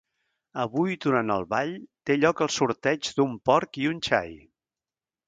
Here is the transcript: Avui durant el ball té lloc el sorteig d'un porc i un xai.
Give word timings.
Avui 0.61 0.93
durant 1.03 1.33
el 1.33 1.43
ball 1.51 1.73
té 2.11 2.17
lloc 2.21 2.41
el 2.45 2.51
sorteig 2.55 3.11
d'un 3.19 3.37
porc 3.51 3.81
i 3.83 3.87
un 3.91 4.01
xai. 4.09 4.35